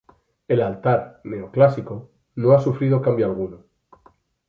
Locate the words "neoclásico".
1.25-2.09